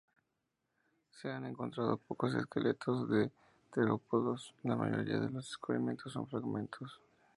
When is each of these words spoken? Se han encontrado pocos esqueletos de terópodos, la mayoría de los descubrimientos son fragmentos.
Se 1.11 1.29
han 1.31 1.45
encontrado 1.45 1.97
pocos 1.97 2.33
esqueletos 2.33 3.07
de 3.11 3.31
terópodos, 3.71 4.55
la 4.63 4.75
mayoría 4.75 5.19
de 5.19 5.29
los 5.29 5.45
descubrimientos 5.45 6.11
son 6.13 6.27
fragmentos. 6.27 6.99